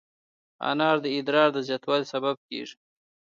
انار 0.69 0.97
د 1.03 1.07
ادرار 1.17 1.49
د 1.53 1.57
زیاتوالي 1.67 2.05
سبب 2.13 2.35
کېږي. 2.47 2.75